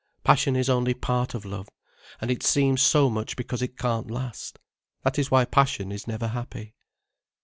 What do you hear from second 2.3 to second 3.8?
it seems so much because it